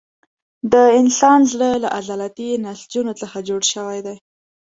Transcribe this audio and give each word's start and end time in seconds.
د 0.71 0.73
انسان 0.99 1.39
زړه 1.51 1.69
له 1.83 1.89
عضلاتي 1.97 2.49
نسجونو 2.65 3.11
څخه 3.21 3.37
جوړ 3.49 3.61
شوی 3.73 3.99
دی. 4.05 4.15